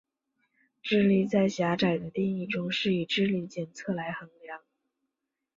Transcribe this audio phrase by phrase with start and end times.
[0.81, 4.63] 智力在狭窄的定义中是以智力测验来衡量。